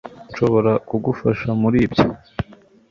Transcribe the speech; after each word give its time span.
Nshobora 0.31 0.71
kugufasha 0.87 1.49
muri 1.61 1.77
ibyo 1.85 2.05